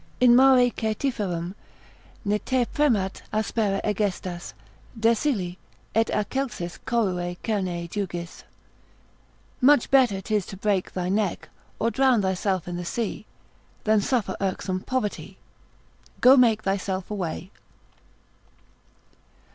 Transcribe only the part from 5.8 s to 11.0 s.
et a celsis corrue Cerne jugis. Much better 'tis to break